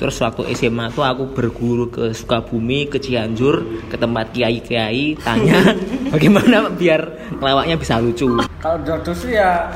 [0.00, 5.76] Terus waktu SMA tuh aku berguru ke Sukabumi, ke Cianjur, ke tempat kiai-kiai, tanya
[6.16, 8.40] bagaimana biar ngelawaknya bisa lucu.
[8.64, 9.68] Kalau jokes sih ya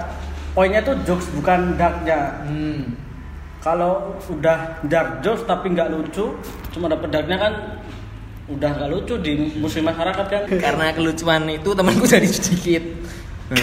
[0.56, 2.40] poinnya tuh jokes bukan darknya.
[2.48, 2.96] Hmm.
[3.60, 6.32] Kalau udah dark jokes tapi nggak lucu,
[6.72, 7.52] cuma dapet darknya kan
[8.48, 10.42] udah nggak lucu di musim masyarakat kan.
[10.48, 12.80] Karena kelucuan itu temanku jadi sedikit.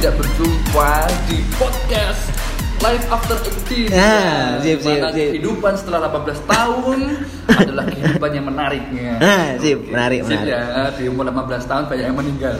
[0.00, 0.92] tidak berjumpa
[1.28, 2.32] di podcast
[2.80, 5.36] Life After 18 Ah, sip, sip, Mana sip.
[5.36, 6.98] Kehidupan setelah 18 tahun
[7.60, 10.56] adalah kehidupan yang menariknya Ah, sip, menarik, Sip menarik.
[10.56, 12.56] ya, di umur 18 tahun banyak yang meninggal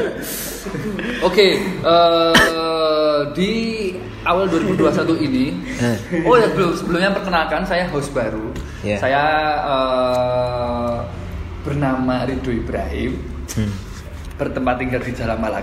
[1.28, 3.52] Oke, eh, di
[4.24, 5.44] awal 2021 ini
[5.76, 6.24] Eh.
[6.24, 8.48] Oh ya belum sebelumnya perkenalkan saya host baru.
[8.80, 8.96] Ya.
[8.96, 9.24] Saya
[9.60, 10.96] eh,
[11.68, 13.20] bernama Ridho Ibrahim.
[13.52, 13.89] Hmm.
[14.40, 15.36] Bertempat tinggal di Jalan.
[15.36, 15.60] Apa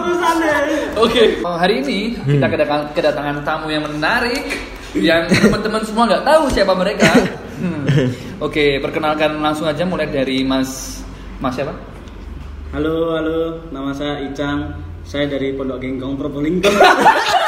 [0.00, 0.56] terusannya?
[1.00, 4.44] Oke, eh, hari ini kita kedatangan, kedatangan tamu yang menarik
[4.94, 7.08] yang teman-teman semua nggak tahu siapa mereka.
[7.58, 7.82] Hmm.
[8.44, 11.00] Oke, perkenalkan langsung aja mulai dari Mas
[11.40, 11.72] Mas siapa?
[12.76, 14.76] Halo, halo, nama saya Icang.
[15.04, 16.68] Saya dari Pondok Genggong Probolinggo.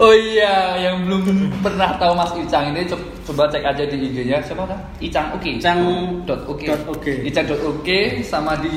[0.00, 1.22] Oh iya, yang belum
[1.60, 4.80] pernah tahu Mas Icang ini co- coba cek aja di IG-nya siapa kan?
[4.98, 5.54] Icang Oke.
[5.54, 5.76] Icang
[6.24, 6.64] dot oke.
[6.64, 7.12] dot oke.
[7.20, 8.72] Icang dot oke sama di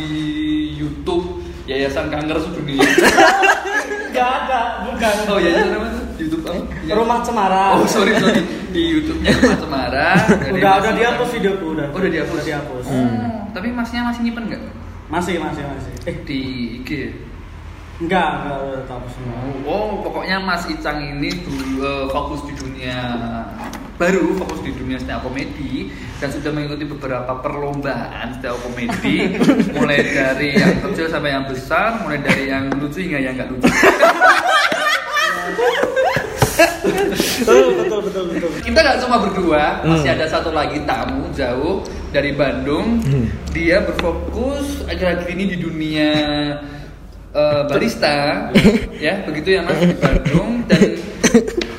[0.74, 2.84] YouTube Yayasan Kanker Sedunia.
[4.14, 5.16] Gak ada, bukan.
[5.26, 6.04] oh yayasan apa tuh?
[6.20, 6.62] YouTube apa?
[6.86, 7.66] Yang- Rumah Cemara.
[7.74, 10.08] Oh sorry sorry di YouTube-nya Rumah Cemara.
[10.54, 11.88] Udah udah dihapus videoku udah.
[11.90, 12.36] Oh, udah dihapus.
[12.36, 12.86] Udah dihapus.
[12.86, 13.10] Oh,
[13.50, 14.62] tapi masnya masih nyimpen nggak?
[15.08, 15.92] Masih, masih, masih.
[16.04, 16.40] Eh, Di
[16.78, 17.10] IG ya?
[18.02, 19.38] Enggak, enggak udah dihapus semua.
[19.70, 22.98] Oh, pokoknya Mas Icang ini dulu eh, fokus di dunia
[24.02, 29.38] baru, fokus di dunia stand up comedy dan sudah mengikuti beberapa perlombaan stand up comedy,
[29.78, 33.70] mulai dari yang kecil sampai yang besar, mulai dari yang lucu hingga yang nggak lucu.
[37.44, 38.50] Betul, betul, betul, betul.
[38.62, 43.00] Kita nggak cuma berdua, masih ada satu lagi tamu jauh dari Bandung.
[43.52, 46.12] Dia berfokus akhir-akhir ini di dunia
[47.34, 48.50] eh, barista,
[49.02, 50.82] ya begitu ya Mas di Bandung dan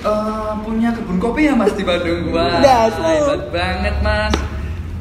[0.03, 2.34] eh, punya kebun kopi ya Mas di Bandung.
[2.34, 3.06] Wah, oh.
[3.06, 4.34] hebat banget Mas.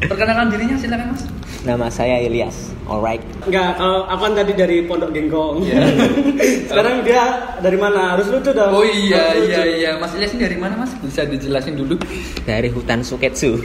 [0.03, 1.23] Perkenalkan dirinya silakan Mas.
[1.63, 2.75] Nama saya Ilyas.
[2.83, 3.23] Alright.
[3.47, 5.63] Enggak, kalau aku kan tadi dari Pondok Genggong.
[5.63, 5.87] Iya.
[6.69, 7.23] Sekarang dia
[7.63, 8.19] dari mana?
[8.19, 8.75] Harus lucu dong.
[8.75, 10.91] Oh iya iya iya, Mas Ilyas ini dari mana Mas?
[10.99, 11.95] Bisa dijelasin dulu.
[12.43, 13.55] Dari hutan Suketsu.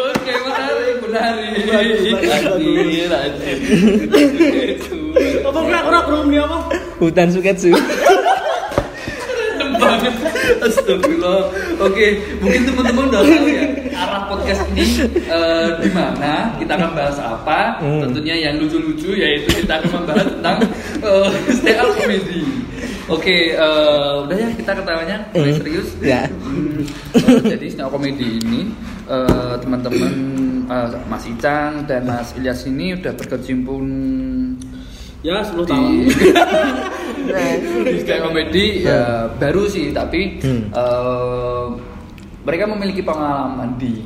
[0.00, 0.32] Oke,
[1.20, 2.00] bagus.
[2.50, 3.56] Anjir, anjir.
[5.42, 6.58] Apa pernah pernah belum dia apa?
[6.98, 7.70] hutan Suketsu.
[9.80, 10.14] Banget.
[10.60, 11.40] Astagfirullah.
[11.80, 13.64] Oke, mungkin teman-teman udah tahu ya
[13.96, 17.80] arah podcast ini eh, di mana kita akan bahas apa.
[17.80, 18.04] Hmm.
[18.04, 20.56] Tentunya yang lucu-lucu yaitu kita akan membahas tentang
[21.00, 22.42] eh, stand up comedy.
[23.08, 25.58] Oke, eh, udah ya kita ketawanya mulai Hmm.
[25.64, 25.88] serius.
[26.00, 26.28] Ya.
[26.28, 26.84] Hmm,
[27.16, 28.68] eh, jadi stand up comedy ini
[29.10, 30.14] eh, teman-teman
[30.64, 33.86] eh, Mas Icang dan Mas Ilyas ini udah berkecimpung
[35.20, 35.92] Ya, 10 di tahun.
[37.84, 40.72] di stand komedi ya baru sih tapi Hmm.
[40.72, 41.66] eh,
[42.40, 44.00] mereka memiliki pengalaman di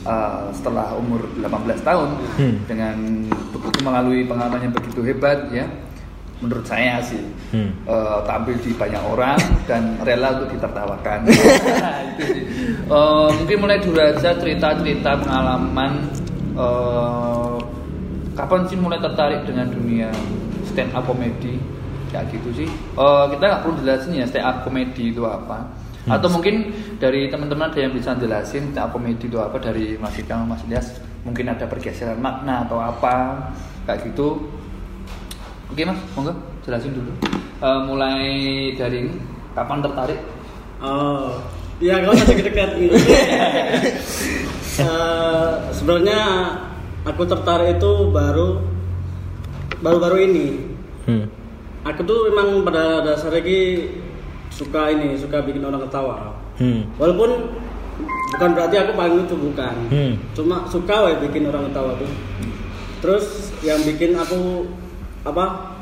[0.00, 1.50] eh, setelah umur 18
[1.82, 2.54] tahun Hmm.
[2.64, 2.96] dengan
[3.50, 5.66] begitu melalui pengalaman yang begitu hebat ya
[6.40, 7.20] menurut saya sih.
[7.52, 7.70] Hmm.
[7.84, 11.28] eh, tampil di banyak orang dan rela untuk ditertawakan.
[12.16, 12.44] Itu sih.
[12.90, 15.92] Eh, mungkin mulai dulu aja cerita-cerita pengalaman
[16.56, 17.56] eh,
[18.34, 20.08] kapan sih mulai tertarik dengan dunia
[20.72, 21.60] stand up comedy
[22.10, 22.68] kayak gitu sih.
[22.96, 25.68] Eh, kita nggak perlu jelasin ya stand up comedy itu apa.
[26.08, 30.16] Atau mungkin dari teman-teman ada yang bisa jelasin stand up comedy itu apa dari Mas
[30.16, 30.96] Ikang Mas Ilyas?
[31.20, 33.44] Mungkin ada pergeseran makna atau apa
[33.84, 34.40] kayak gitu
[35.70, 36.32] oke Mas monggo
[36.66, 37.14] jelasin dulu
[37.60, 38.24] Eh, mulai
[38.72, 39.12] dari ini,
[39.52, 40.16] kapan tertarik
[40.80, 41.36] Oh,
[41.76, 42.96] iya kau masih dekat gitu.
[44.80, 46.20] Eh, sebenarnya
[47.04, 48.64] aku tertarik itu baru
[49.84, 50.46] baru-baru ini.
[51.04, 51.28] Hmm.
[51.84, 53.60] Aku tuh memang pada dasarnya ki
[54.48, 56.32] suka ini, suka bikin orang ketawa.
[56.56, 56.88] Hmm.
[56.96, 57.60] Walaupun
[58.32, 59.74] bukan berarti aku paling lucu bukan.
[59.92, 60.16] Hmm.
[60.32, 62.08] Cuma suka wae bikin orang ketawa tuh.
[63.04, 64.64] Terus yang bikin aku
[65.24, 65.76] apa?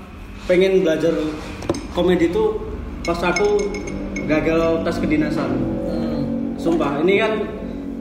[0.49, 1.13] Pengen belajar
[1.93, 2.57] komedi itu
[3.05, 3.61] pas aku
[4.25, 5.51] gagal tes kedinasan.
[6.59, 7.33] Sumpah, ini kan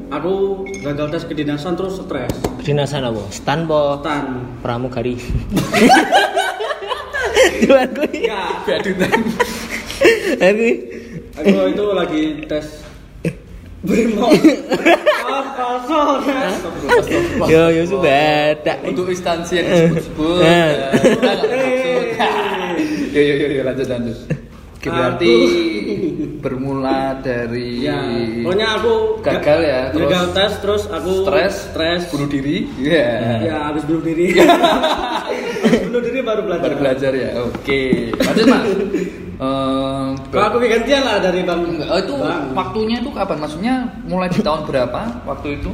[0.09, 2.33] aku gagal tes kedinasan terus stres.
[2.63, 3.23] Kedinasan apa?
[3.29, 4.57] Stan po Tan.
[4.63, 5.19] pramugari.
[7.63, 8.11] Jual gue.
[8.27, 9.19] Ya, Badutan.
[10.37, 10.67] Aku
[11.37, 12.65] aku itu lagi tes
[13.87, 14.29] Brimo.
[17.47, 18.55] Yo yo sudah.
[18.83, 20.39] Untuk instansi yang disebut-sebut.
[20.43, 20.47] Eh.
[20.47, 22.05] ya, kita nggak maksud.
[23.17, 24.17] Yo yo yo lanjut lanjut.
[24.77, 25.33] Berarti
[26.39, 27.97] bermula dari Ya,
[28.45, 32.01] pokoknya aku gagal ya, terus gagal tes terus aku stres, stres.
[32.13, 32.69] bunuh diri.
[32.77, 33.09] Iya.
[33.41, 34.37] Ya, habis bunuh diri.
[35.65, 36.63] habis bunuh diri baru belajar.
[36.71, 37.29] Baru belajar ya.
[37.41, 38.13] Oke.
[38.15, 38.63] Lanjut, Mas.
[39.37, 41.61] Ehm, Kalau aku gantian lah dari Bang.
[41.61, 42.51] Oh, itu Bang.
[42.51, 43.37] waktunya itu kapan?
[43.37, 43.73] Maksudnya
[44.03, 45.69] mulai di tahun berapa waktu itu?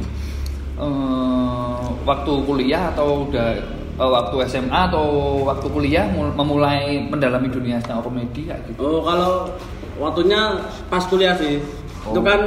[0.74, 3.46] Eh, waktu kuliah atau udah
[3.94, 5.06] eh, waktu SMA atau
[5.44, 8.78] waktu kuliah mul- memulai mendalami dunia stand up comedy kayak gitu?
[8.78, 9.48] Oh, kalau
[9.96, 11.62] waktunya pas kuliah sih.
[12.04, 12.20] Itu Oh.
[12.20, 12.40] kan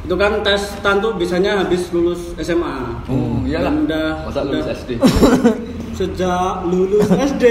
[0.00, 3.02] itu kan tes tantu bisanya habis lulus SMA.
[3.06, 3.68] Oh, iyalah.
[3.68, 4.90] Dan udah Masa lulus udah- SD?
[5.94, 7.44] Sejak lulus SD.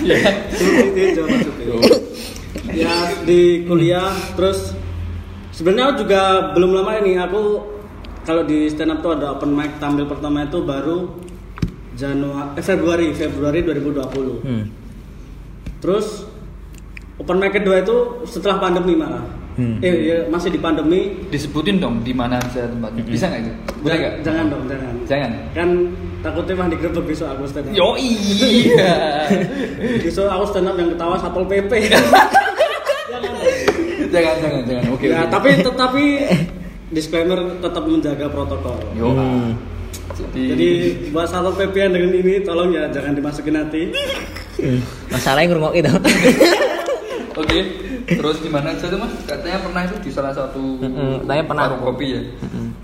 [0.00, 0.20] Ya.
[0.94, 1.22] Itu.
[2.70, 2.94] Ya
[3.26, 4.72] di kuliah terus
[5.50, 6.22] sebenarnya juga
[6.54, 7.42] belum lama ini aku
[8.24, 11.18] kalau di stand up tuh ada open mic tampil pertama itu baru
[11.96, 14.46] Januari eh, Februari Februari 2020.
[14.46, 14.64] Hmm.
[15.82, 16.24] Terus
[17.18, 19.39] open mic kedua itu setelah pandemi malah.
[19.60, 19.76] Hmm.
[19.84, 21.20] Eh ya, masih di pandemi.
[21.28, 23.04] Disebutin dong di mana aja tempatnya.
[23.04, 23.52] Bisa nggak itu?
[23.84, 24.14] Boleh Ja- nggak?
[24.24, 24.94] Jangan dong, jangan.
[25.04, 25.30] Jangan.
[25.52, 25.68] Kan
[26.24, 27.76] takutnya mah digerebek besok aku stand up.
[27.76, 28.96] Yo iya.
[30.04, 31.72] Besok aku stand up yang ketawa satpol pp.
[34.12, 34.84] jangan jangan jangan.
[34.96, 35.06] Oke.
[35.12, 35.28] ya, oke.
[35.28, 36.04] tapi tetapi
[36.90, 38.80] disclaimer tetap menjaga protokol.
[38.96, 39.12] Yo.
[39.12, 39.60] Hmm.
[40.16, 40.68] Jadi, Jadi
[41.12, 43.92] buat satpol pp yang dengan ini tolong ya jangan dimasukin hati.
[44.56, 44.80] Hmm.
[45.12, 45.92] Masalahnya ngerungok itu.
[47.40, 47.58] Oke,
[48.06, 49.12] terus di mana aja tuh mas?
[49.24, 51.62] Katanya pernah itu di salah satu katanya pernah.
[51.66, 52.22] warung kopi ya.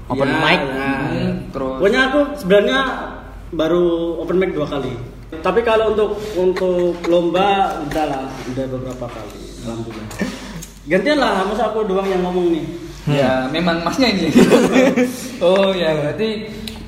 [0.07, 0.61] Open Ya, mic.
[0.63, 0.99] nah.
[1.07, 2.81] Hmm, terus Pokoknya aku sebenarnya
[3.51, 3.85] baru
[4.21, 4.93] open mic dua kali.
[5.37, 9.39] Tapi kalau untuk untuk lomba udah lah, udah beberapa kali.
[9.63, 10.09] Alhamdulillah.
[10.91, 12.67] Gantian lah, masa aku doang yang ngomong nih.
[13.07, 14.31] ya memang masnya ini.
[15.47, 16.29] oh ya berarti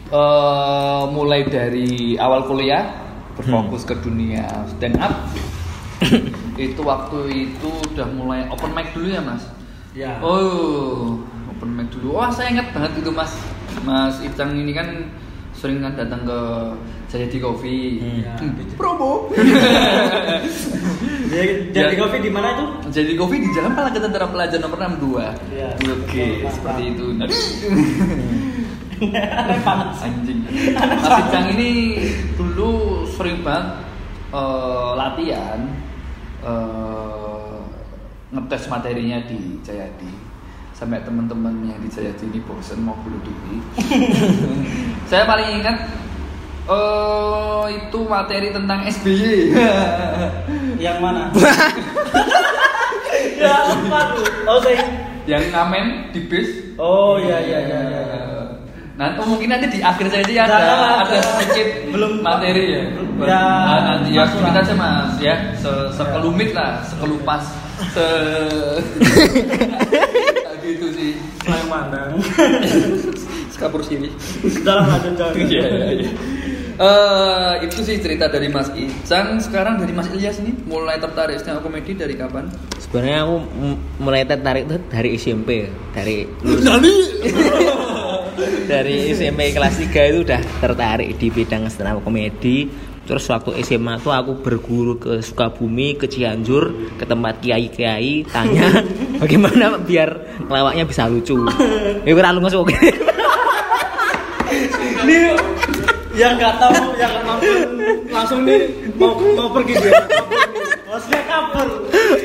[0.09, 2.91] eh, mulai dari awal kuliah
[3.35, 5.15] berfokus ke dunia stand up.
[6.59, 7.19] itu waktu
[7.51, 9.43] itu udah mulai open mic dulu ya mas.
[9.97, 10.19] Ya.
[10.23, 11.19] Oh,
[11.51, 12.15] open mic dulu.
[12.19, 13.35] Wah, saya ingat banget itu Mas.
[13.83, 15.11] Mas Icang ini kan
[15.59, 16.39] sering kan datang ke
[17.11, 17.99] Jayadi Coffee.
[17.99, 18.23] Hmm.
[18.39, 19.27] Hmm, Promo.
[21.33, 21.99] Jadi, jadi Ya.
[21.99, 22.65] kopi di mana itu?
[22.95, 25.35] Jayadi Coffee di Jalan Palang Tentara Pelajar nomor 62.
[25.51, 25.71] Iya.
[25.83, 27.05] Oke, seperti itu.
[29.99, 30.39] Anjing.
[30.79, 31.71] Mas Icang ini
[32.35, 33.83] dulu sering banget
[34.31, 35.59] eh, latihan
[36.45, 37.59] eh,
[38.35, 40.13] ngetes materinya di Jayadi
[40.77, 43.59] sampai teman-teman yang di Jayadi ini bosen mau bunuh diri.
[45.11, 45.77] Saya paling ingat
[46.69, 49.57] eh itu materi tentang SBY.
[50.85, 51.33] Yang mana?
[53.41, 54.27] ya apa tuh?
[54.47, 54.79] Oh, saya.
[55.27, 56.77] yang ngamen di bis.
[56.79, 58.01] Oh iya iya iya iya.
[58.99, 61.35] Nah, itu mungkin nanti di akhir saja ada Jangan, ada jangan.
[61.39, 62.13] sedikit Belum.
[62.19, 62.83] materi ya.
[63.23, 64.59] Ya, Nah, nanti ya lah.
[64.59, 67.47] aja Mas ya, Se- sekelumit lah, sekelupas.
[67.95, 68.07] Se
[70.67, 71.15] gitu sih.
[71.47, 72.01] Yang mana?
[73.49, 74.11] Sekapur sini.
[74.61, 74.85] Dalam.
[75.39, 76.11] Iya, iya, iya.
[76.79, 79.39] Eh, itu sih cerita dari Mas Icang.
[79.39, 82.47] Sekarang dari Mas Ilyas nih, mulai tertarik stand up komedi dari kapan?
[82.79, 83.37] Sebenarnya aku
[83.99, 87.19] mulai tertarik tuh dari SMP, dari lulus
[88.67, 92.69] dari SMP kelas 3 itu udah tertarik di bidang stand up komedi.
[93.09, 98.85] Terus waktu SMA tuh aku berguru ke Sukabumi, ke Cianjur, ke tempat kiai-kiai, tanya
[99.23, 101.41] bagaimana biar ngelawaknya bisa lucu.
[102.05, 102.69] Ya kira lu masuk.
[105.09, 105.19] Ini
[106.21, 107.69] yang nggak tahu yang nonton
[108.13, 108.69] langsung nih
[108.99, 110.05] mau mau pergi dia.
[111.29, 111.69] Kabur.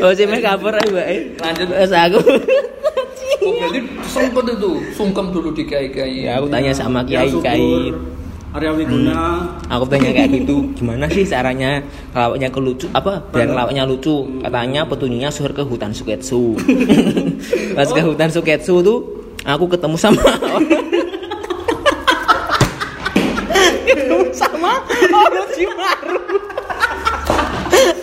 [0.01, 1.07] Oh, SMA cover Mbak.
[1.37, 1.67] Lanjut.
[1.69, 2.19] Terus aku.
[3.43, 3.79] Oh, berarti
[4.13, 6.23] sungkem itu, sungkem dulu di kiai-kiai.
[6.23, 7.57] Ya, aku tanya sama Yang kiai-kiai.
[7.57, 7.93] subur,
[8.53, 9.21] Arya Wiguna.
[9.65, 11.81] Aku tanya kayak gitu, gimana sih caranya
[12.13, 14.29] lawaknya ke lucu apa biar lawaknya lucu?
[14.39, 16.53] Katanya petunjuknya suruh ke hutan Suketsu.
[17.77, 18.99] Pas ke hutan Suketsu tuh
[19.41, 20.21] aku ketemu sama
[23.89, 24.73] ketemu sama
[25.09, 26.17] orang Cimaru.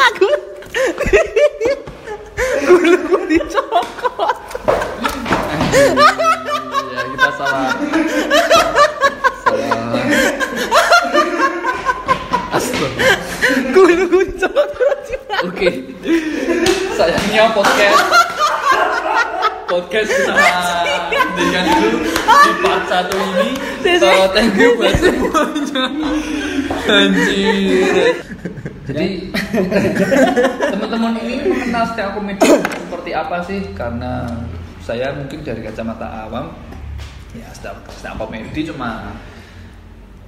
[0.00, 0.29] aku
[2.67, 3.60] buluku dicokot.
[6.90, 7.72] Ya kita salah
[9.44, 9.96] salah
[12.54, 13.10] astaga
[13.75, 14.20] Buluku
[15.40, 15.72] Oke.
[17.00, 18.00] Sayangnya podcast
[19.70, 20.34] podcast kita
[21.38, 23.50] dengan dulu di part satu ini.
[24.00, 25.84] Uh, thank you buat semuanya.
[26.90, 28.20] Anjir.
[28.90, 29.08] Jadi
[30.75, 33.60] teman-teman ini mengenal stand up comedy seperti apa sih?
[33.72, 34.28] Karena
[34.80, 36.50] saya mungkin dari kacamata awam
[37.37, 39.14] ya stand up, stand up comedy cuma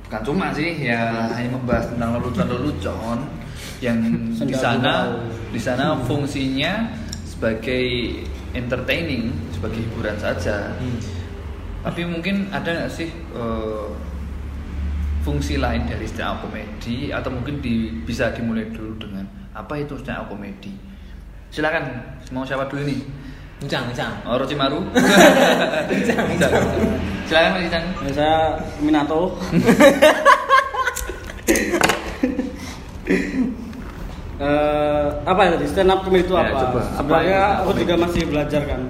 [0.07, 3.19] bukan cuma sih ya hanya membahas tentang lelucon-lelucon
[3.83, 3.99] yang
[4.51, 5.11] di sana
[5.51, 6.93] di sana fungsinya
[7.27, 8.23] sebagai
[8.55, 10.71] entertaining sebagai hiburan saja.
[11.83, 13.89] Tapi mungkin ada nggak sih eh,
[15.23, 19.95] fungsi lain dari stand up comedy atau mungkin di, bisa dimulai dulu dengan apa itu
[19.99, 20.75] stand up comedy
[21.53, 21.85] silakan
[22.35, 23.01] mau siapa dulu nih
[23.63, 24.13] Encang, encang.
[24.27, 24.83] oh, Orochimaru
[27.31, 28.37] silakan Mas Ican Ya, saya
[28.83, 29.39] Minato.
[34.43, 36.59] Eh, apa ya tadi stand up comedy itu Ya, apa?
[36.67, 36.81] coba.
[36.99, 38.83] Sebenarnya aku juga masih belajar kan.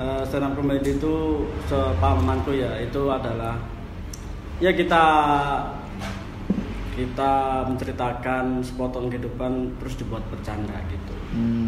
[0.00, 1.14] Eh, stand up comedy itu
[1.68, 3.60] sepahamanku ya itu adalah
[4.64, 5.04] ya kita
[6.96, 7.32] kita
[7.68, 11.14] menceritakan sepotong kehidupan terus dibuat bercanda gitu.
[11.36, 11.67] Hmm.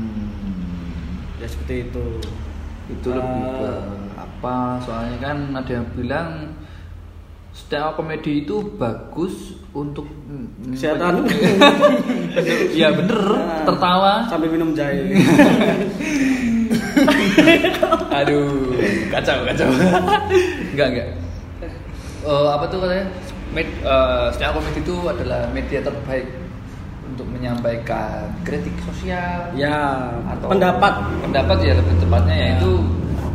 [1.40, 2.04] Ya seperti itu.
[2.90, 3.80] itu lebih ke Eh,
[4.18, 4.82] apa?
[4.82, 6.28] Soalnya kan ada yang bilang
[7.54, 10.04] stand up comedy itu bagus untuk
[10.74, 11.22] Kesehatan.
[12.76, 13.20] Iya bener.
[13.30, 14.12] Nah, tertawa.
[14.26, 15.02] sambil minum jahe.
[18.18, 18.74] aduh
[19.10, 19.68] kacau kacau.
[20.74, 21.08] Enggak enggak.
[22.20, 23.06] Eh, apa tuh katanya?
[23.54, 26.26] Med, eh, stand up comedy itu adalah media terbaik
[27.10, 32.44] untuk menyampaikan kritik sosial ya, atau pendapat pendapat ya lebih tepatnya Ya.
[32.54, 32.70] yaitu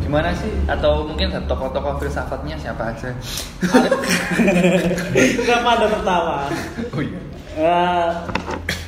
[0.00, 3.10] gimana sih atau mungkin tokoh-tokoh filsafatnya siapa aja
[5.38, 6.36] Kenapa anda tertawa?
[6.90, 7.20] oh iya
[7.56, 8.10] Eh,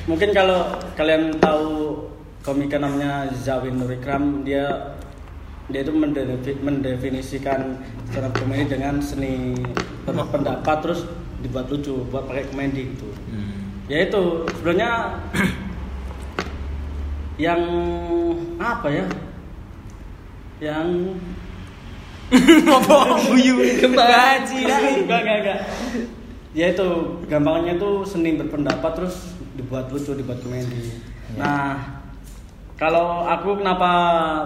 [0.04, 0.60] mungkin kalau
[0.92, 1.96] kalian tahu
[2.44, 4.92] komika namanya Zawin Nurikram, dia
[5.66, 9.56] dia itu mendefi- mendefinisikan stand up comedy dengan seni
[10.04, 11.08] berpendapat terus
[11.40, 13.08] dibuat lucu, buat pakai komedi gitu.
[13.88, 15.16] Ya itu sebenarnya
[17.48, 17.60] yang
[18.60, 19.06] apa ya?
[20.60, 21.16] Yang
[23.80, 25.60] Kebaji enggak enggak enggak.
[26.52, 26.88] Ya itu
[27.24, 31.00] gampangnya itu seni berpendapat terus dibuat lucu dibuat komedi.
[31.40, 32.04] Nah
[32.76, 33.90] kalau aku kenapa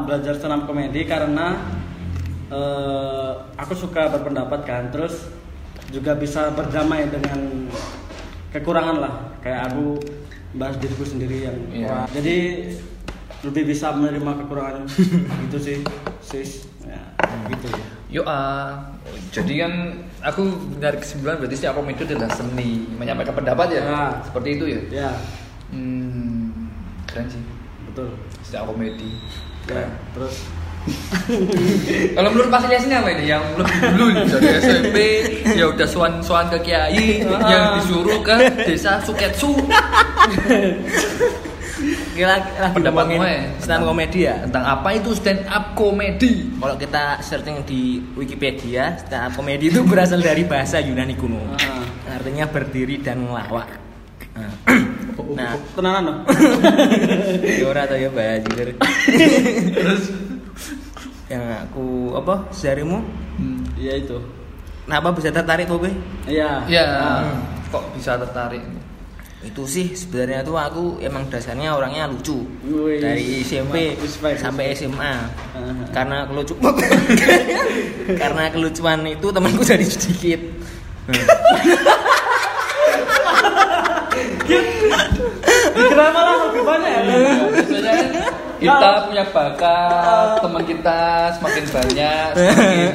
[0.07, 1.03] belajar stand up komedi?
[1.03, 1.59] Karena
[2.47, 5.27] eh, aku suka berpendapat kan terus
[5.91, 7.67] juga bisa berdamai dengan
[8.53, 9.97] kekurangan lah kayak aku
[10.53, 11.89] bahas diriku sendiri yang Iya.
[11.89, 12.09] kurang.
[12.13, 12.37] jadi
[13.43, 14.85] lebih bisa menerima kekurangan
[15.43, 15.77] gitu sih
[16.21, 17.01] sis ya,
[17.49, 18.93] gitu ya Yo ah,
[19.31, 19.73] jadi kan
[20.21, 20.45] aku
[20.77, 24.03] dari kesimpulan berarti setiap komedi itu adalah seni menyampaikan pendapat ya, Ya.
[24.23, 24.81] seperti itu ya.
[24.93, 25.11] ya
[25.73, 26.69] Hmm,
[27.03, 27.41] keren sih
[27.83, 29.17] betul setiap komedi.
[29.65, 30.45] ya terus
[32.19, 33.25] Kalau menurut Mas Ilyas ini apa ini?
[33.31, 34.97] Yang lebih dulu nih, dari SMP
[35.55, 38.37] ya udah suan-suan ke kiai, yang disuruh ke
[38.67, 39.55] desa Suketsu.
[42.13, 44.37] Kira lagi Pendapat gue stand up komedi ya.
[44.47, 46.47] Tentang apa itu stand up comedy?
[46.61, 51.43] Kalau kita searching di Wikipedia, stand up komedi itu berasal dari bahasa Yunani kuno.
[51.59, 51.83] Ah.
[52.19, 53.83] Artinya berdiri dan ngelawak.
[54.33, 54.49] Nah,
[55.37, 56.19] nah tenanan dong
[57.61, 60.09] ya ora atau ya bahas Terus
[61.33, 63.01] yang aku apa seharimu
[63.33, 63.65] Hmm.
[63.75, 64.21] iya itu
[64.85, 65.89] kenapa bisa tertarik Bobe?
[66.27, 67.25] iya Ya, Ah.
[67.67, 68.61] kok bisa tertarik?
[69.41, 72.47] Itu sih sebenarnya tuh aku emang dasarnya orangnya lucu.
[72.63, 73.01] Wih.
[73.01, 73.99] Dari SMP
[74.39, 74.71] sampai.
[74.71, 75.01] SMA.
[75.03, 75.19] Ah.
[75.91, 76.55] Karena kelucu
[78.23, 80.39] Karena kelucuan itu temanku jadi sedikit.
[85.73, 87.03] Kira malah lebih banyak ya
[87.49, 88.32] Biasanya
[88.63, 91.01] kita punya bakat, teman kita
[91.39, 92.95] semakin banyak, semakin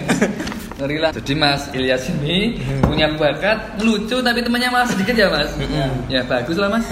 [0.78, 1.12] ngeri lah.
[1.12, 5.50] Jadi Mas Ilyas ini punya bakat lucu tapi temannya malah sedikit ya Mas.
[6.08, 6.86] Ya bagus lah Mas.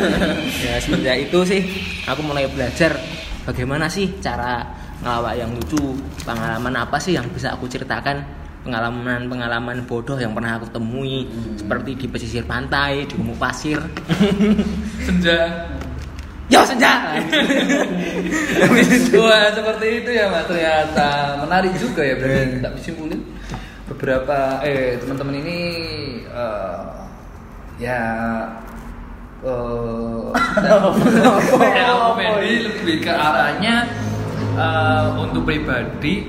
[0.66, 1.62] ya semenjak itu sih
[2.10, 2.98] aku mulai belajar
[3.46, 4.66] bagaimana sih cara
[5.00, 5.96] ngelawak yang lucu
[6.26, 8.20] pengalaman apa sih yang bisa aku ceritakan
[8.60, 11.24] pengalaman-pengalaman bodoh yang pernah aku temui
[11.56, 13.80] seperti di pesisir pantai di gumuk pasir
[15.08, 15.64] Senja.
[16.50, 16.92] Yo senja
[19.16, 21.08] Wah seperti itu ya Mas ternyata
[21.40, 23.20] menarik juga ya berarti tak simpulin
[23.86, 25.58] beberapa eh teman-teman ini
[26.26, 26.78] eh,
[27.78, 28.00] ya
[29.40, 30.20] eh
[31.74, 33.86] ya, komedi lebih ke arahnya
[34.54, 36.28] eh, untuk pribadi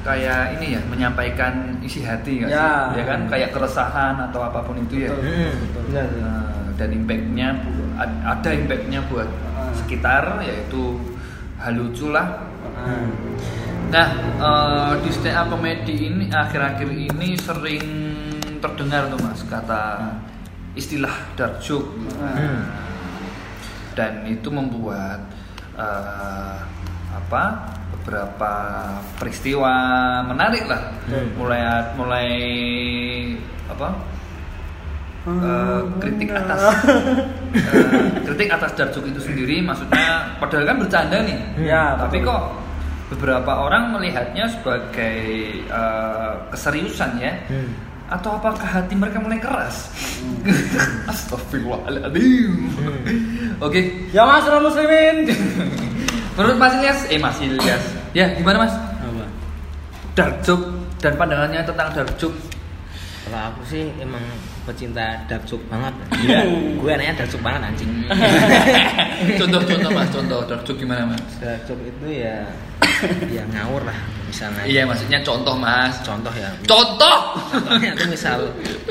[0.00, 1.52] kayak ini ya menyampaikan
[1.84, 2.48] isi hati Ya.
[2.90, 2.98] sih?
[2.98, 5.52] ya kan kayak keresahan atau apa pun itu ya Betul, Hmm.
[5.60, 5.82] betul.
[6.24, 6.42] Nah,
[6.80, 7.60] dan impactnya
[8.24, 9.68] ada impactnya buat Ah.
[9.76, 10.96] sekitar yaitu
[11.60, 12.40] hal lucu lah.
[12.80, 13.12] Hmm.
[13.92, 14.08] Nah
[14.40, 17.84] eh, di stand up comedy ini akhir-akhir ini sering
[18.58, 20.16] terdengar tuh mas kata
[20.72, 22.64] istilah dark joke Hmm.
[23.92, 25.20] dan itu membuat
[25.76, 26.56] eh,
[27.10, 27.44] apa
[27.92, 28.52] beberapa
[29.18, 29.74] peristiwa
[30.24, 31.36] menarik lah Hmm.
[31.36, 31.60] mulai
[31.94, 32.30] mulai
[33.66, 33.88] apa
[35.30, 36.60] eh, kritik atas.
[37.52, 41.38] Eh, kritik atas dark joke itu sendiri maksudnya padahal kan bercanda nih.
[41.60, 42.32] Ya, tapi betul.
[42.32, 42.42] kok
[43.10, 45.18] beberapa orang melihatnya sebagai
[45.66, 47.34] eh, keseriusan ya?
[47.50, 47.88] Hmm.
[48.10, 49.86] atau apakah hati mereka mulai keras?
[51.14, 53.62] Astagfirullahaladzim Hmm.
[53.62, 53.80] oke.
[54.10, 55.30] Ya masyarakat muslimin.
[56.40, 57.84] menurut Mas Ilyas eh Mas Ilyas.
[58.16, 58.74] Ya gimana Mas?
[58.74, 59.24] Apa?
[60.42, 60.66] joke
[61.00, 62.36] dan pandangannya tentang dark joke
[63.24, 64.20] Kalau aku sih emang
[64.70, 65.94] pecinta dark banget.
[66.20, 66.38] Iya.
[66.78, 67.90] Gue anaknya dark banget anjing.
[69.40, 72.46] contoh-contoh Mas contoh dark gimana Mas dark itu ya
[73.36, 74.62] ya ngawur lah misalnya.
[74.64, 76.48] iya maksudnya contoh Mas Contoh ya.
[76.64, 77.16] contoh
[77.50, 78.38] Contohnya tuh misal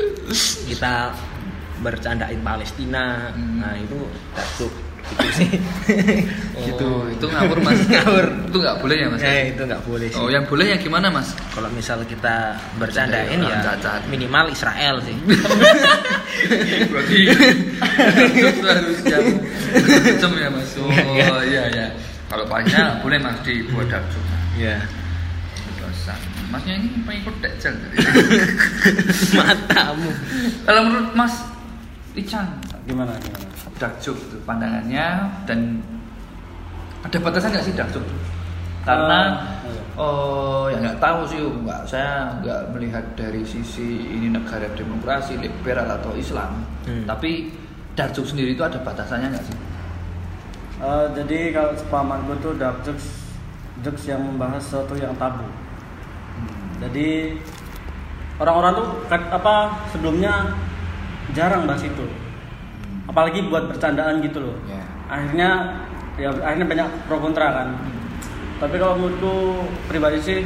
[0.69, 1.15] kita
[1.79, 3.63] bercandain Palestina, Hmm.
[3.63, 3.95] nah itu
[4.35, 4.67] dark
[5.09, 5.49] gitu sih.
[6.65, 8.25] gitu itu ngawur Mas Ngawur.
[8.45, 10.19] itu nggak boleh ya Mas Ya itu nggak boleh sih.
[10.19, 14.01] oh yang boleh yang gimana Mas Kalau misal kita bercandain orang ya cacat.
[14.07, 15.15] minimal Israel sih.
[16.91, 17.17] berarti
[18.35, 19.25] joke harus yang
[20.05, 20.91] macam ya Mas oh
[21.41, 21.87] iya iya
[22.27, 23.89] kalau Palestina boleh Mas dibuat
[24.53, 24.75] Iya.
[25.79, 26.19] Dosan.
[26.51, 27.95] Masnya ini pengikut Dajjal tadi.
[29.31, 30.11] Matamu.
[30.67, 31.31] Kalau menurut Mas
[32.11, 32.43] Ican,
[32.83, 33.47] Gimana gimana?
[33.79, 35.79] Dark joke itu pandangannya dan
[37.01, 38.07] ada batasan nggak sih dark joke?
[38.83, 39.19] Karena
[39.69, 45.35] Eh, oh ya nggak tahu sih mbak, saya nggak melihat dari sisi ini negara demokrasi
[45.37, 47.03] liberal atau Islam, Hmm.
[47.05, 47.51] tapi
[47.93, 49.57] dark joke sendiri itu ada batasannya nggak sih?
[50.79, 53.27] Eh, jadi kalau sepamanku tuh dark jokes
[53.83, 55.43] jokes yang membahas sesuatu yang tabu.
[56.79, 57.35] Jadi
[58.39, 59.55] orang-orang tuh apa
[59.91, 60.55] sebelumnya
[61.35, 62.07] jarang bahas itu.
[63.09, 64.57] Apalagi buat bercandaan gitu loh.
[64.69, 64.85] Ya.
[65.09, 65.49] Akhirnya
[66.21, 67.67] ya akhirnya banyak pro kontra kan.
[68.61, 70.39] Tapi kalau menurutku pribadi sih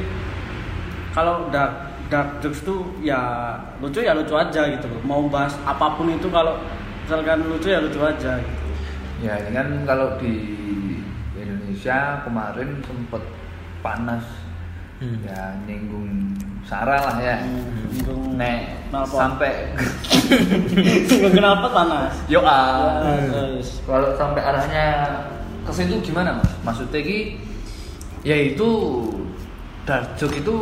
[1.11, 5.01] kalau dark dark jokes tuh ya lucu ya lucu aja gitu loh.
[5.03, 6.55] Mau bahas apa pun itu kalau
[7.03, 8.65] misalkan lucu ya lucu aja gitu.
[9.19, 10.55] Ya ini kan kalau di
[11.35, 13.23] Indonesia kemarin sempet
[13.83, 14.23] panas
[14.95, 15.19] Hmm.
[15.21, 16.31] ya nyinggung
[16.63, 19.73] Sarah lah ya Hmm, nyinggung nek sampai
[21.09, 22.13] Singgung kenapa panas?
[22.25, 23.83] yo Ya, ah terus.
[23.83, 24.85] kalau sampai arahnya
[25.61, 27.39] ke situ gimana mas maksudnya ki
[28.21, 28.69] ya itu
[29.83, 30.55] dark joke itu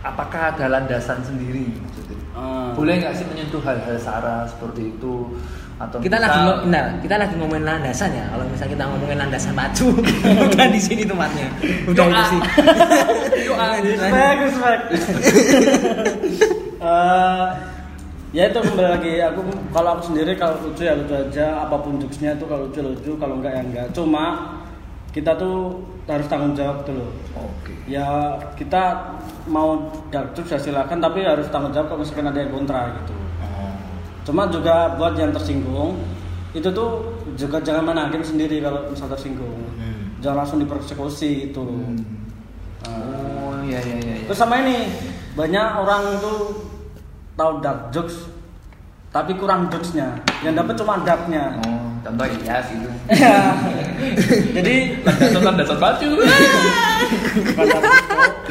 [0.00, 2.68] apakah ada landasan sendiri maksudnya Ah.
[2.72, 5.14] boleh nggak sih menyentuh hal-hal Sarah seperti itu
[5.76, 8.24] atau Kita misal- lagi benar, kita lagi ngomongin landasan ya.
[8.28, 9.86] Kalau misalnya kita ngomongin landasan batu,
[10.48, 11.48] bukan di sini tempatnya.
[11.84, 12.40] Udah itu sih.
[14.10, 15.02] Bagus, bagus.
[16.76, 17.46] Eh,
[18.30, 19.12] ya itu kembali lagi.
[19.24, 19.40] Aku
[19.72, 21.64] kalau aku sendiri kalau lucu ya lucu aja.
[21.64, 23.12] Apa pun jokesnya tuh kalau lucu lucu.
[23.16, 23.86] Kalau enggak ya enggak.
[23.90, 24.54] Cuma
[25.10, 27.10] kita tuh harus tanggung jawab tuh loh.
[27.34, 27.72] Oke.
[27.88, 29.08] Ya kita
[29.48, 31.00] mau dark jokes ya silakan.
[31.00, 33.14] Tapi harus tanggung jawab kalau misalkan ada yang kontra gitu
[34.26, 35.94] cuma juga buat yang tersinggung
[36.50, 40.10] itu tuh juga jangan main hakim sendiri kalau misal tersinggung Hmm.
[40.18, 41.62] jangan langsung dipersekusi itu
[42.82, 43.02] Nah,
[43.42, 44.24] oh iya iya iya iya.
[44.24, 44.86] terus sama ini
[45.32, 46.54] banyak orang tuh
[47.34, 48.30] tahu dark jokes
[49.08, 52.90] tapi kurang jokesnya yang dapat cuma darknya Oh, contoh iya sih itu.
[54.52, 56.08] jadi Landasan landasan baju.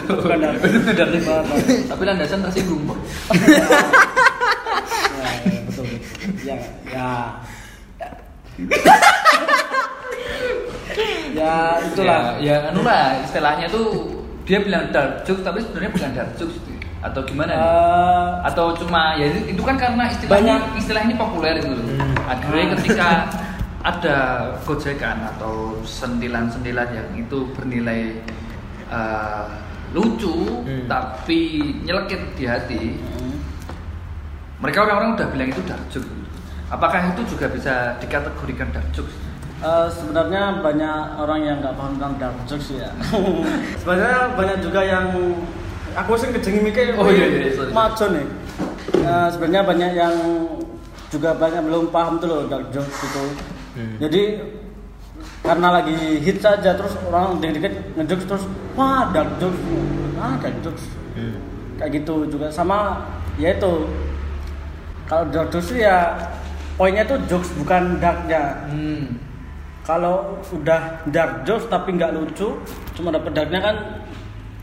[0.06, 0.58] bukan dark
[0.98, 1.46] dark.
[1.90, 2.82] Tapi landasan tersinggung.
[6.46, 6.56] Ya,
[6.86, 7.10] ya,
[11.36, 13.88] ya itulah Ya, ya anu lah istilahnya tuh
[14.46, 16.56] dia bilang dark jokes tapi sebenarnya bukan dark jokes.
[17.02, 17.52] Atau gimana?
[17.52, 17.60] nih?
[17.60, 20.80] Eh, Atau cuma ya itu itu kan karena istilahnya Banyak.
[20.80, 21.78] istilah ini populer itu loh.
[21.78, 22.14] Hmm.
[22.26, 22.72] Akhirnya Ah.
[22.74, 23.10] ketika
[23.86, 24.18] ada
[24.62, 28.22] gojekan atau sentilan-sentilan yang itu bernilai
[28.88, 29.46] eh,
[29.94, 30.86] lucu Hmm.
[30.86, 31.40] tapi
[31.82, 32.98] nyelekit di hati,
[34.58, 36.10] mereka orang-orang udah bilang itu dark joke.
[36.66, 39.14] Apakah itu juga bisa dikategorikan dark jokes?
[39.58, 42.90] Eh, sebenarnya banyak orang yang nggak paham tentang dark jokes ya.
[43.80, 45.06] sebenarnya banyak juga yang
[45.94, 47.72] aku sih kejengi mikir Oh, iya, iya, sorry.
[47.72, 48.26] maco nih.
[48.96, 50.16] Eh, sebenarnya banyak yang
[51.08, 53.24] juga banyak belum paham tuh loh dark jokes itu.
[53.76, 53.96] Hmm.
[54.02, 54.22] Jadi
[55.42, 59.62] karena lagi hit saja terus orang dikit-dikit ngejokes terus wah dark jokes
[60.18, 61.38] ah dark jokes Hmm.
[61.80, 63.88] kayak gitu juga sama ya itu
[65.06, 66.12] kalau dark jokes ya
[66.76, 69.16] poinnya tuh jokes bukan darknya Hmm.
[69.82, 70.16] kalau
[70.52, 72.58] udah dark jokes tapi nggak lucu
[72.92, 73.76] cuma dapet darknya kan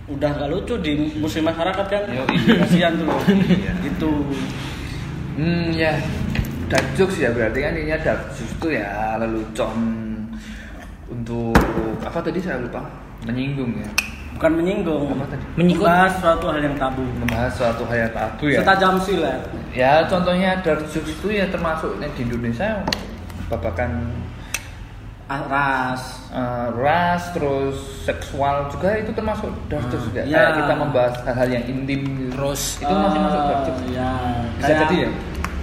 [0.04, 2.58] udah nggak lucu di musim masyarakat kan Yoi.
[2.58, 3.22] kasihan tuh loh.
[3.86, 4.12] gitu
[5.32, 5.96] Hmm ya
[6.68, 9.78] dark jokes ya berarti kan ini dark jokes itu ya lelucon
[11.06, 11.56] untuk
[12.00, 12.84] apa tadi saya lupa
[13.22, 13.88] menyinggung ya
[14.32, 15.44] bukan menyinggung Apa tadi?
[15.54, 15.84] Menyinggung.
[15.84, 19.40] membahas suatu hal yang tabu membahas suatu hal yang tabu ya setajam silet
[19.72, 22.84] ya contohnya dark jokes itu ya termasuk di Indonesia
[23.48, 24.12] babakan
[25.32, 30.44] Ah, ras eh, ras terus seksual juga itu termasuk dark jokes juga ya.
[30.44, 32.36] kayak kita membahas hal-hal yang intim gitu.
[32.36, 34.12] Terus itu masih masuk dark jokes ya
[34.60, 35.10] Bisa kayak jadi ya?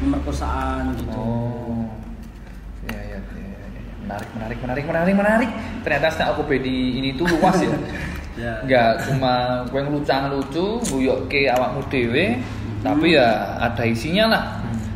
[0.01, 1.85] pemerkosaan gitu Oh.
[2.89, 3.93] Ya, ya, ya, ya, ya.
[4.09, 5.49] Menarik, menarik, menarik, menarik, menarik.
[5.85, 7.69] Ternyata stand up comedy ini tuh luas ya.
[8.41, 9.33] ya Enggak cuma
[9.69, 12.41] gue ngelucang lucu, guyok ke awakmu dewe,
[12.79, 14.43] tapi ya ada isinya lah.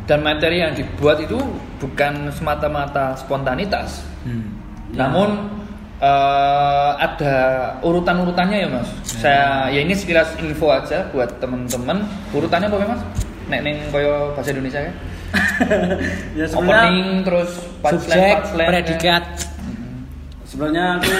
[0.04, 1.40] Dan materi yang dibuat itu
[1.78, 4.52] bukan semata-mata spontanitas, Hmm.
[4.92, 5.48] namun
[5.96, 7.36] eh, ada
[7.80, 8.88] urutan-urutannya ya mas.
[9.02, 12.04] Saya ya ini sekilas info aja buat temen-temen.
[12.32, 13.00] Urutannya apa mas?
[13.48, 14.92] Nek neng koyo bahasa Indonesia ya?
[16.38, 17.50] ya sebenarnya Opening terus
[17.82, 19.24] Subjek, predikat.
[20.46, 21.10] sebenarnya aku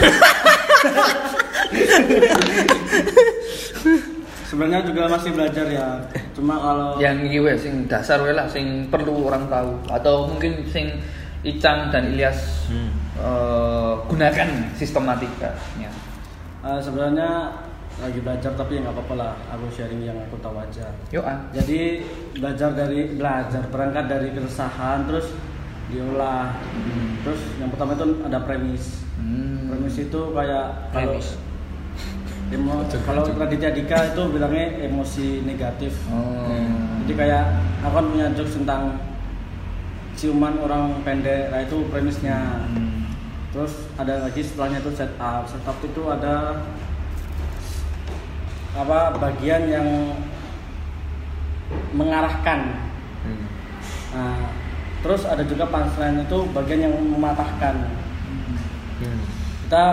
[4.55, 5.99] sebenarnya juga masih belajar ya
[6.31, 10.63] cuma kalau yang iki weh sing dasar weh lah sing perlu orang tahu atau mungkin
[10.65, 10.95] sing
[11.43, 12.89] Icang dan Ilyas Hmm.
[13.15, 15.91] eh, gunakan sistematikanya.
[16.63, 17.53] eh, sebenarnya
[17.95, 21.39] lagi belajar tapi ya nggak apa-apa lah aku sharing yang aku tahu aja Yuk ah.
[21.53, 25.31] jadi belajar dari belajar berangkat dari keresahan terus
[25.87, 26.57] diolah
[27.21, 29.71] terus yang pertama itu ada premis Hmm.
[29.71, 31.39] premis itu kayak kalau Premis.
[32.55, 36.47] Emo- kalau Raditya Dika itu bilangnya emosi negatif Oh.
[37.03, 37.45] jadi kayak
[37.83, 38.83] aku kan punya jokes tentang
[40.15, 43.11] ciuman orang pendek nah itu premisnya Hmm.
[43.51, 46.63] terus ada lagi setelahnya itu setup setup itu ada
[48.75, 49.89] apa bagian yang
[51.93, 52.61] mengarahkan
[53.21, 53.45] Hmm.
[54.13, 54.53] nah,
[55.01, 57.89] terus ada juga punchline itu bagian yang mematahkan
[58.95, 59.21] Hmm.
[59.65, 59.85] kita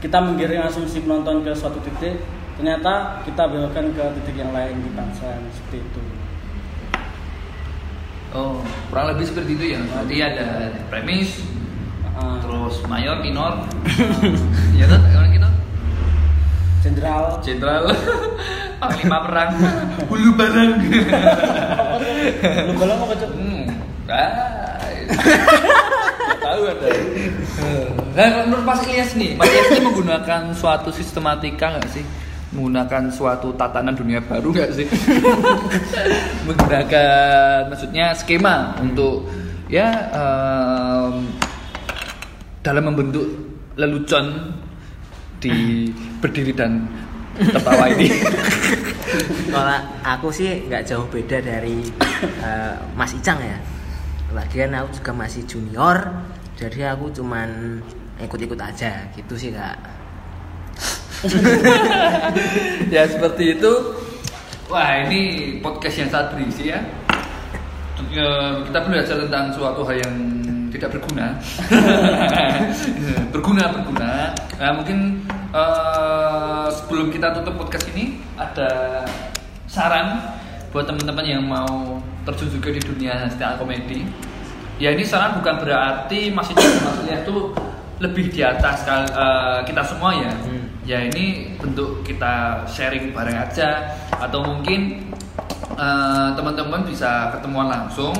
[0.00, 2.20] kita menggiring asumsi penonton ke suatu titik
[2.56, 6.02] ternyata kita belokkan ke titik yang lain di punchline seperti itu
[8.30, 9.82] Oh, kurang lebih seperti itu ya.
[9.90, 11.42] Berarti ada premis,
[12.14, 13.66] Ah, terus mayor, minor.
[14.78, 15.00] ya kan?
[15.02, 15.48] Kalau gitu.
[16.80, 17.84] jenderal Jenderal,
[18.80, 19.50] panglima perang,
[20.06, 20.70] hulu barang.
[22.70, 23.62] lu belum apa cok Hmm.
[24.06, 24.30] Ah.
[26.50, 26.88] tahu ada.
[28.10, 32.04] Nah, menurut Mas Ilyas nih, Mas Ilyas ini menggunakan suatu sistematika nggak sih?
[32.50, 34.86] Menggunakan suatu tatanan dunia baru nggak sih?
[36.50, 39.30] menggunakan, maksudnya skema untuk
[39.70, 41.30] ya em,
[42.66, 43.22] dalam membentuk
[43.78, 44.50] lelucon
[45.38, 46.90] di berdiri dan
[47.38, 48.10] tertawa ini.
[49.54, 51.86] Kalau aku sih nggak jauh beda dari
[52.42, 53.58] eh, Mas Icang ya.
[54.30, 56.06] Lagian aku juga masih junior,
[56.60, 57.80] jadi aku cuman
[58.20, 59.80] ikut-ikut aja gitu sih kak.
[62.94, 63.72] ya seperti itu.
[64.68, 66.84] Wah ini podcast yang sangat berisi ya.
[68.12, 70.14] Eh, Kita belajar tentang suatu hal yang
[70.68, 71.32] tidak berguna.
[73.34, 74.36] berguna berguna.
[74.60, 75.24] Nah mungkin
[75.56, 79.00] eh, sebelum kita tutup podcast ini ada
[79.64, 80.20] saran
[80.76, 84.04] buat teman-teman yang mau terjun juga di dunia stand up comedy.
[84.80, 87.52] Ya ini saran bukan berarti masih maksudnya itu
[88.00, 90.32] lebih di atas kal- eh, kita semua ya.
[90.32, 90.64] Hmm.
[90.88, 95.12] Ya ini bentuk kita sharing bareng aja atau mungkin
[95.76, 98.16] eh, teman-teman bisa ketemuan langsung.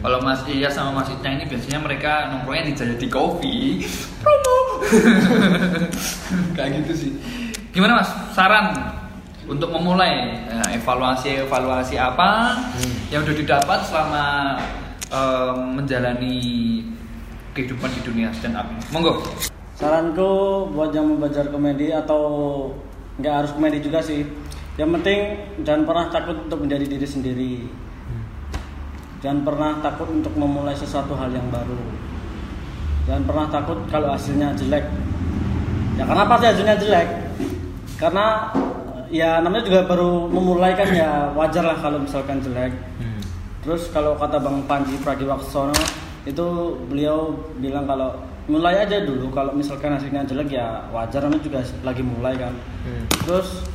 [0.00, 3.84] Kalau Mas Iya sama Mas Icang ini biasanya mereka nongkrongnya di Jayadi Coffee.
[4.18, 4.58] Promo.
[6.56, 7.12] Kayak gitu sih.
[7.70, 8.10] Gimana Mas?
[8.34, 8.74] Saran
[9.46, 12.58] untuk memulai eh, evaluasi-evaluasi apa
[13.14, 14.24] yang udah didapat selama
[15.10, 16.34] eh, menjalani
[17.52, 18.66] kehidupan di dunia stand up.
[18.94, 19.20] Monggo.
[19.74, 22.20] saranku buat yang mau belajar komedi atau
[23.16, 24.28] nggak harus komedi juga sih
[24.76, 27.54] yang penting jangan pernah takut untuk menjadi diri sendiri
[29.24, 31.80] jangan pernah takut untuk memulai sesuatu hal yang baru
[33.08, 34.84] jangan pernah takut kalau hasilnya jelek
[35.96, 37.08] ya karena pasti hasilnya jelek
[37.96, 38.26] karena
[39.08, 43.09] ya namanya juga baru memulai kan ya wajar lah kalau misalkan jelek Hmm.
[43.60, 45.76] Terus kalau kata Bang Panji Pragiwaksono
[46.24, 46.46] itu
[46.88, 48.16] beliau bilang kalau
[48.48, 52.52] mulai aja dulu kalau misalkan hasilnya jelek ya wajar namanya juga lagi mulai kan.
[52.84, 53.04] Hmm.
[53.28, 53.68] Terus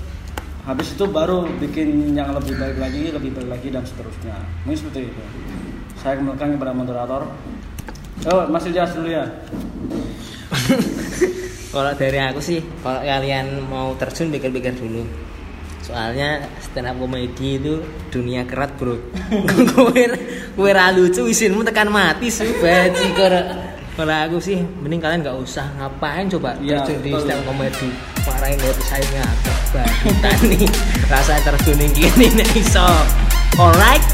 [0.66, 4.36] habis itu baru bikin yang lebih baik lagi, lebih baik lagi dan seterusnya.
[4.66, 5.24] Mungkin seperti itu.
[6.02, 7.22] Saya kembalikan kepada moderator.
[8.26, 9.26] Oh, masih jelas dulu ya.
[11.76, 15.04] kalau dari aku sih kalau kalian mau terjun pikir-pikir dulu
[15.86, 18.98] soalnya stand up comedy itu dunia kerat bro.
[19.78, 20.04] Kowe
[20.58, 25.70] kowe ra lucu isinmu tekan mati sih baji kalau aku sih mending kalian nggak usah.
[25.78, 27.90] Ngapain coba Iya, terjun di stand up comedy
[28.26, 29.26] marahin dari saingnya
[30.02, 30.68] kita nih.
[31.06, 32.88] Rasa terjun gini nih iso.
[33.56, 34.05] Alright